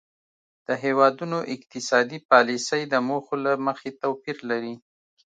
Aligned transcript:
د 0.67 0.69
هیوادونو 0.83 1.37
اقتصادي 1.55 2.19
پالیسۍ 2.31 2.81
د 2.87 2.95
موخو 3.07 3.35
له 3.45 3.53
مخې 3.65 3.89
توپیر 4.01 4.37
لري 4.49 4.75